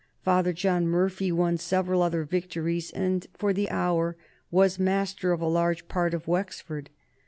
Father 0.23 0.51
John 0.51 0.87
Murphy 0.87 1.31
won 1.31 1.57
several 1.59 2.01
other 2.01 2.23
victories, 2.23 2.89
and 2.89 3.27
for 3.35 3.53
the 3.53 3.69
hour 3.69 4.17
was 4.49 4.79
master 4.79 5.31
of 5.31 5.41
a 5.41 5.47
large 5.47 5.87
part 5.87 6.15
of 6.15 6.27
Wexford. 6.27 6.89